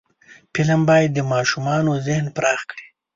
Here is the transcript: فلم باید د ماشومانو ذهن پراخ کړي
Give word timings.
فلم 0.53 0.81
باید 0.89 1.09
د 1.13 1.19
ماشومانو 1.33 1.91
ذهن 2.07 2.25
پراخ 2.35 2.59
کړي 2.69 2.85